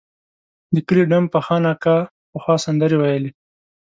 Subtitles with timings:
[0.73, 1.97] د کلي ډم فخان اکا
[2.31, 3.31] پخوا سندرې ویلې.